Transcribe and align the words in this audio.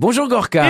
Bonjour 0.00 0.26
Gorka. 0.26 0.66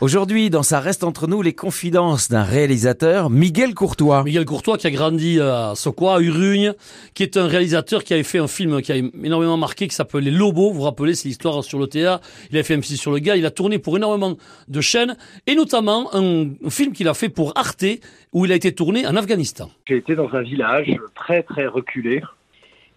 Aujourd'hui, 0.00 0.50
dans 0.50 0.64
Ça 0.64 0.80
reste 0.80 1.04
entre 1.04 1.28
nous, 1.28 1.42
les 1.42 1.52
confidences 1.52 2.28
d'un 2.28 2.42
réalisateur, 2.42 3.30
Miguel 3.30 3.72
Courtois. 3.72 4.24
Miguel 4.24 4.44
Courtois 4.44 4.78
qui 4.78 4.88
a 4.88 4.90
grandi 4.90 5.40
à 5.40 5.74
Sokoa, 5.76 6.16
à 6.16 6.20
Urugne, 6.20 6.72
qui 7.14 7.22
est 7.22 7.36
un 7.36 7.46
réalisateur 7.46 8.02
qui 8.02 8.14
avait 8.14 8.24
fait 8.24 8.40
un 8.40 8.48
film 8.48 8.82
qui 8.82 8.90
a 8.90 8.96
énormément 8.96 9.56
marqué, 9.56 9.86
qui 9.86 9.94
s'appelait 9.94 10.32
Lobo. 10.32 10.72
Vous 10.72 10.78
vous 10.78 10.82
rappelez, 10.82 11.14
c'est 11.14 11.28
l'histoire 11.28 11.62
sur 11.62 11.78
le 11.78 11.86
théâtre. 11.86 12.28
Il 12.50 12.58
a 12.58 12.64
fait 12.64 12.74
un 12.74 12.82
film 12.82 12.96
sur 12.96 13.12
le 13.12 13.20
gars. 13.20 13.36
Il 13.36 13.46
a 13.46 13.52
tourné 13.52 13.78
pour 13.78 13.96
énormément 13.96 14.36
de 14.66 14.80
chaînes 14.80 15.16
et 15.46 15.54
notamment 15.54 16.10
un, 16.12 16.48
film 16.68 16.94
qu'il 16.94 17.06
a 17.06 17.14
fait 17.14 17.28
pour 17.28 17.52
Arte 17.56 17.84
où 18.32 18.44
il 18.44 18.50
a 18.50 18.56
été 18.56 18.74
tourné 18.74 19.06
en 19.06 19.14
Afghanistan. 19.14 19.70
J'ai 19.86 19.98
été 19.98 20.16
dans 20.16 20.34
un 20.34 20.42
village 20.42 20.90
très 21.14 21.44
très 21.44 21.68
reculé 21.68 22.20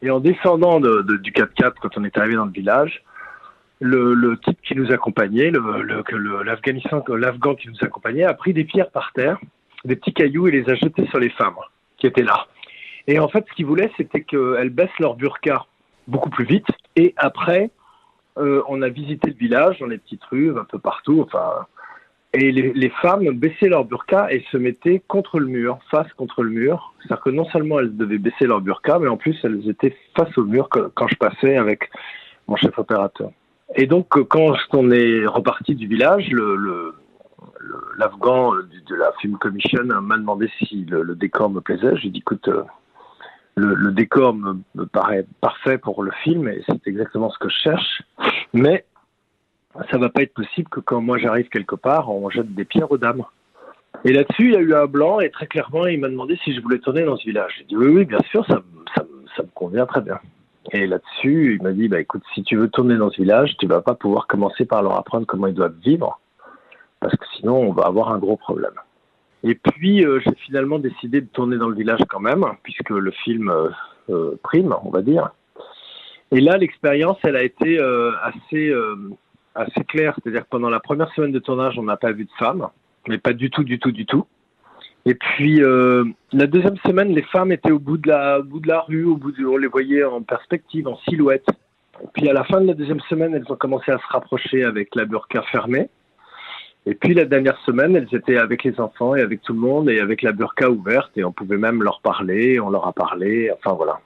et 0.01 0.09
en 0.09 0.19
descendant 0.19 0.79
de, 0.79 1.03
de, 1.03 1.17
du 1.17 1.31
4x4 1.31 1.73
quand 1.79 1.97
on 1.97 2.03
est 2.03 2.17
arrivé 2.17 2.33
dans 2.33 2.45
le 2.45 2.51
village, 2.51 3.03
le, 3.85 4.37
type 4.43 4.59
qui 4.61 4.75
nous 4.75 4.91
accompagnait, 4.91 5.51
l'Afghanistan, 6.43 7.03
l'Afghan 7.09 7.55
qui 7.55 7.69
nous 7.69 7.77
accompagnait, 7.81 8.23
a 8.23 8.33
pris 8.33 8.53
des 8.53 8.63
pierres 8.63 8.91
par 8.91 9.11
terre, 9.13 9.39
des 9.83 9.95
petits 9.95 10.13
cailloux 10.13 10.47
et 10.47 10.51
les 10.51 10.69
a 10.69 10.75
jetés 10.75 11.05
sur 11.07 11.19
les 11.19 11.29
femmes 11.29 11.55
qui 11.97 12.07
étaient 12.07 12.23
là. 12.23 12.47
Et 13.07 13.19
en 13.19 13.27
fait, 13.27 13.45
ce 13.47 13.53
qu'il 13.53 13.65
voulait, 13.65 13.91
c'était 13.97 14.21
qu'elles 14.21 14.69
baissent 14.69 14.99
leur 14.99 15.15
burqa 15.15 15.65
beaucoup 16.07 16.29
plus 16.29 16.45
vite. 16.45 16.67
Et 16.95 17.13
après, 17.17 17.69
euh, 18.37 18.63
on 18.67 18.81
a 18.81 18.89
visité 18.89 19.29
le 19.29 19.35
village 19.35 19.79
dans 19.79 19.85
les 19.85 19.97
petites 19.97 20.23
rues, 20.25 20.57
un 20.57 20.63
peu 20.65 20.79
partout. 20.79 21.21
Enfin, 21.21 21.67
et 22.33 22.51
les, 22.51 22.73
les, 22.73 22.89
femmes 22.89 23.29
baissaient 23.31 23.69
leur 23.69 23.85
burqa 23.85 24.31
et 24.31 24.43
se 24.51 24.57
mettaient 24.57 25.01
contre 25.07 25.39
le 25.39 25.47
mur, 25.47 25.79
face 25.91 26.11
contre 26.13 26.43
le 26.43 26.49
mur. 26.49 26.93
C'est-à-dire 26.99 27.23
que 27.23 27.29
non 27.29 27.45
seulement 27.45 27.79
elles 27.79 27.95
devaient 27.95 28.17
baisser 28.17 28.45
leur 28.45 28.61
burqa, 28.61 28.99
mais 28.99 29.07
en 29.07 29.17
plus 29.17 29.37
elles 29.43 29.69
étaient 29.69 29.95
face 30.17 30.35
au 30.37 30.43
mur 30.43 30.67
quand 30.69 31.07
je 31.07 31.15
passais 31.15 31.55
avec 31.55 31.89
mon 32.47 32.55
chef 32.55 32.77
opérateur. 32.77 33.31
Et 33.73 33.87
donc, 33.87 34.17
euh, 34.17 34.23
quand 34.23 34.53
on 34.73 34.91
est 34.91 35.25
reparti 35.25 35.73
du 35.75 35.87
village, 35.87 36.29
le, 36.29 36.93
l'Afghan 37.97 38.53
de 38.53 38.95
la 38.95 39.11
Film 39.19 39.37
Commission 39.37 39.83
m'a 39.83 40.17
demandé 40.17 40.49
si 40.59 40.85
le, 40.85 41.15
décor 41.15 41.49
me 41.49 41.61
plaisait. 41.61 41.97
J'ai 41.97 42.09
dit, 42.09 42.19
écoute, 42.19 42.47
euh, 42.47 42.63
le, 43.55 43.91
décor 43.91 44.33
me, 44.33 44.85
paraît 44.85 45.25
parfait 45.41 45.77
pour 45.77 46.03
le 46.03 46.11
film 46.23 46.47
et 46.47 46.61
c'est 46.67 46.87
exactement 46.87 47.31
ce 47.31 47.39
que 47.39 47.49
je 47.49 47.57
cherche. 47.57 48.03
Mais 48.53 48.85
ça 49.89 49.97
va 49.97 50.09
pas 50.09 50.21
être 50.21 50.33
possible 50.33 50.69
que 50.69 50.79
quand 50.79 51.01
moi 51.01 51.17
j'arrive 51.17 51.49
quelque 51.49 51.75
part, 51.75 52.09
on 52.09 52.29
jette 52.29 52.53
des 52.53 52.65
pierres 52.65 52.91
aux 52.91 52.97
dames. 52.97 53.23
Et 54.03 54.13
là-dessus, 54.13 54.49
il 54.49 54.53
y 54.53 54.57
a 54.57 54.61
eu 54.61 54.73
un 54.75 54.85
blanc 54.85 55.19
et 55.19 55.31
très 55.31 55.47
clairement, 55.47 55.87
il 55.87 55.99
m'a 55.99 56.09
demandé 56.09 56.37
si 56.43 56.53
je 56.53 56.61
voulais 56.61 56.79
tourner 56.79 57.03
dans 57.03 57.17
ce 57.17 57.25
village. 57.25 57.55
J'ai 57.57 57.63
dit 57.63 57.77
oui, 57.77 57.87
oui, 57.87 58.05
bien 58.05 58.19
sûr, 58.29 58.45
ça, 58.45 58.61
ça 58.95 59.43
me 59.43 59.49
convient 59.53 59.85
très 59.85 60.01
bien. 60.01 60.19
Et 60.71 60.87
là-dessus, 60.87 61.55
il 61.55 61.63
m'a 61.63 61.71
dit, 61.71 61.87
bah, 61.87 61.99
écoute, 61.99 62.23
si 62.33 62.43
tu 62.43 62.55
veux 62.55 62.69
tourner 62.69 62.97
dans 62.97 63.11
ce 63.11 63.21
village, 63.21 63.55
tu 63.57 63.67
vas 63.67 63.81
pas 63.81 63.95
pouvoir 63.95 64.27
commencer 64.27 64.65
par 64.65 64.81
leur 64.81 64.97
apprendre 64.97 65.25
comment 65.27 65.47
ils 65.47 65.53
doivent 65.53 65.77
vivre, 65.83 66.19
parce 66.99 67.15
que 67.15 67.25
sinon, 67.37 67.57
on 67.57 67.71
va 67.71 67.83
avoir 67.83 68.11
un 68.11 68.17
gros 68.17 68.37
problème. 68.37 68.73
Et 69.43 69.53
puis, 69.53 70.03
euh, 70.03 70.19
j'ai 70.25 70.33
finalement 70.45 70.79
décidé 70.79 71.21
de 71.21 71.27
tourner 71.27 71.57
dans 71.57 71.69
le 71.69 71.75
village 71.75 71.99
quand 72.09 72.19
même, 72.19 72.43
puisque 72.63 72.89
le 72.89 73.11
film 73.11 73.49
euh, 73.49 73.69
euh 74.09 74.39
prime, 74.41 74.75
on 74.83 74.89
va 74.89 75.03
dire. 75.03 75.29
Et 76.31 76.41
là, 76.41 76.57
l'expérience, 76.57 77.17
elle 77.23 77.35
a 77.35 77.43
été 77.43 77.77
euh, 77.79 78.11
assez, 78.23 78.73
assez 79.53 79.83
claire. 79.83 80.15
C'est-à-dire 80.15 80.41
que 80.41 80.49
pendant 80.49 80.71
la 80.71 80.79
première 80.79 81.13
semaine 81.13 81.31
de 81.31 81.39
tournage, 81.39 81.77
on 81.77 81.83
n'a 81.83 81.97
pas 81.97 82.11
vu 82.11 82.25
de 82.25 82.31
femmes, 82.39 82.67
mais 83.07 83.19
pas 83.19 83.33
du 83.33 83.51
tout, 83.51 83.63
du 83.63 83.77
tout, 83.77 83.91
du 83.91 84.07
tout. 84.07 84.25
Et 85.05 85.13
puis 85.13 85.61
euh, 85.61 86.03
la 86.33 86.47
deuxième 86.47 86.77
semaine, 86.77 87.13
les 87.13 87.21
femmes 87.21 87.51
étaient 87.51 87.71
au 87.71 87.79
bout 87.79 87.97
de 87.97 88.09
la, 88.09 88.41
rue, 88.81 89.05
au 89.05 89.17
bout 89.17 89.31
de, 89.31 89.45
on 89.45 89.57
les 89.57 89.67
voyait 89.67 90.03
en 90.03 90.23
perspective, 90.23 90.87
en 90.87 90.97
silhouette. 91.07 91.47
Et 92.03 92.07
puis 92.13 92.27
à 92.27 92.33
la 92.33 92.43
fin 92.43 92.59
de 92.59 92.67
la 92.67 92.73
deuxième 92.73 92.99
semaine, 93.01 93.35
elles 93.35 93.51
ont 93.51 93.55
commencé 93.55 93.91
à 93.91 93.99
se 93.99 94.07
rapprocher 94.09 94.63
avec 94.63 94.95
la 94.95 95.05
burqa 95.05 95.43
fermée. 95.43 95.89
Et 96.87 96.95
puis 96.95 97.13
la 97.13 97.25
dernière 97.25 97.57
semaine, 97.65 97.95
elles 97.95 98.13
étaient 98.13 98.37
avec 98.37 98.63
les 98.63 98.79
enfants 98.79 99.15
et 99.15 99.21
avec 99.21 99.41
tout 99.43 99.53
le 99.53 99.59
monde 99.59 99.89
et 99.89 99.99
avec 99.99 100.23
la 100.23 100.31
burqa 100.31 100.69
ouverte 100.69 101.11
et 101.17 101.23
on 101.23 101.31
pouvait 101.31 101.57
même 101.57 101.83
leur 101.83 102.01
parler, 102.01 102.59
on 102.59 102.69
leur 102.69 102.87
a 102.87 102.93
parlé, 102.93 103.51
enfin 103.51 103.75
voilà. 103.75 103.99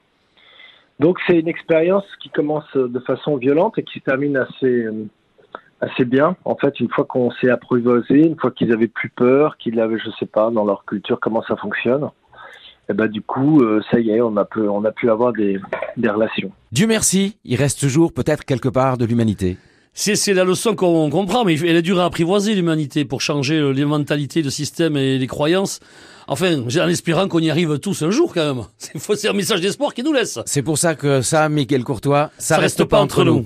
Donc 1.00 1.18
c'est 1.26 1.40
une 1.40 1.48
expérience 1.48 2.06
qui 2.22 2.30
commence 2.30 2.72
de 2.76 3.00
façon 3.00 3.38
violente 3.38 3.78
et 3.78 3.84
qui 3.84 4.00
se 4.00 4.04
termine 4.04 4.36
assez, 4.36 4.86
assez 5.82 6.06
bien. 6.06 6.36
En 6.46 6.56
fait, 6.56 6.80
une 6.80 6.90
fois 6.90 7.06
qu'on 7.06 7.32
s'est 7.32 7.50
apprivoisé, 7.50 8.26
une 8.26 8.38
fois 8.38 8.52
qu'ils 8.52 8.72
avaient 8.72 8.88
plus 8.88 9.10
peur, 9.10 9.58
qu'ils 9.58 9.80
avaient, 9.80 10.00
je 10.00 10.10
sais 10.20 10.26
pas, 10.26 10.52
dans 10.52 10.66
leur 10.66 10.86
culture 10.86 11.20
comment 11.20 11.44
ça 11.44 11.56
fonctionne, 11.56 12.04
et 12.04 12.94
eh 12.94 12.96
ben 12.96 13.08
du 13.08 13.22
coup, 13.22 13.62
euh, 13.62 13.82
ça 13.92 14.00
y 14.00 14.10
est, 14.10 14.20
on 14.20 14.36
a 14.36 14.46
pu, 14.46 14.62
on 14.62 14.84
a 14.84 14.92
pu 14.92 15.12
avoir 15.12 15.32
des, 15.32 15.60
des 15.96 16.10
relations. 16.10 16.52
Dieu 16.72 16.88
merci, 16.88 17.38
il 17.46 17.56
reste 17.56 17.80
toujours 17.80 18.12
peut-être 18.12 18.46
quelque 18.46 18.68
part 18.68 18.98
de 18.98 19.06
l'humanité. 19.06 19.58
C'est 19.94 20.34
la 20.34 20.44
leçon 20.44 20.76
qu'on 20.76 21.10
comprend, 21.10 21.44
mais 21.44 21.60
elle 21.60 21.76
est 21.76 21.82
dure 21.82 22.00
à 22.00 22.06
apprivoiser 22.06 22.56
l'humanité 22.56 23.06
pour 23.06 23.22
changer 23.22 23.74
les 23.74 23.86
mentalités, 23.86 24.42
le 24.42 24.50
système 24.50 24.96
et 24.96 25.18
les 25.18 25.28
croyances. 25.28 25.82
Enfin, 26.28 26.62
en 26.62 26.88
espérant 26.88 27.28
qu'on 27.28 27.40
y 27.40 27.50
arrive 27.50 27.80
tous 27.80 28.04
un 28.04 28.12
jour 28.12 28.34
quand 28.34 28.56
même. 28.56 28.66
C'est 28.78 29.28
un 29.28 29.34
message 29.34 29.62
d'espoir 29.62 29.94
qui 29.94 30.04
nous 30.04 30.14
laisse. 30.14 30.40
C'est 30.46 30.62
pour 30.62 30.78
ça 30.78 30.96
que 30.96 31.22
ça, 31.22 31.50
Miguel 31.50 31.84
Courtois, 31.84 32.30
ça, 32.38 32.58
reste, 32.58 32.86
pas 32.86 33.02
entre 33.02 33.24
nous. 33.24 33.46